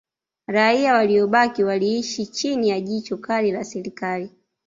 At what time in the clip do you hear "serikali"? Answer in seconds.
3.63-4.31